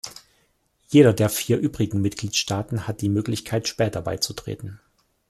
Jeder 0.87 1.13
der 1.13 1.29
vier 1.29 1.59
übrigen 1.59 2.01
Mitgliedstaaten 2.01 2.87
hat 2.87 3.01
die 3.01 3.07
Möglichkeit, 3.09 3.67
später 3.67 4.01
beizutreten. 4.01 4.79